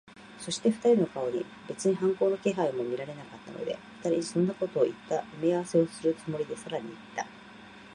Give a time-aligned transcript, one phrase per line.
[0.39, 7.27] そして、二人の顔に別に反抗の気配も見られなかったので、二人にそんなことをいった埋合せをするつもりで、さらにいった。